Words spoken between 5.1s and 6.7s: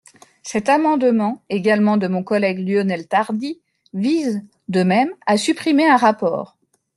à supprimer un rapport.